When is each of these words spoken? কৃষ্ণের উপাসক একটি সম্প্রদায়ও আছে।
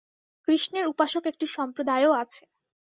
কৃষ্ণের 0.47 0.85
উপাসক 0.87 1.23
একটি 1.25 1.45
সম্প্রদায়ও 1.55 2.11
আছে। 2.21 2.43